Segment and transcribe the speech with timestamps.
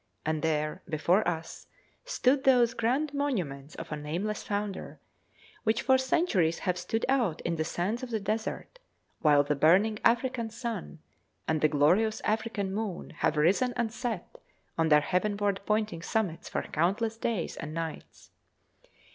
[0.25, 1.67] and there before us
[2.05, 4.99] stood those grand monuments of a nameless founder,
[5.63, 8.79] which for centuries have stood out in the sands of the desert,
[9.19, 10.97] while the burning African sun
[11.47, 14.39] and the glorious African moon have risen and set
[14.75, 18.31] on their heavenward pointing summits for countless days and nights.